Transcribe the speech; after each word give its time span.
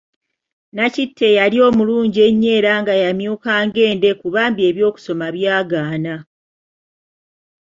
Nakitto 0.75 1.23
eyali 1.31 1.57
omulungi 1.67 2.19
ennyo 2.27 2.49
era 2.57 2.71
nga 2.81 2.93
yamyuka 3.03 3.51
ng'endeku 3.65 4.25
bambi 4.35 4.61
eby'okusoma 4.69 5.27
byagaana. 5.35 6.15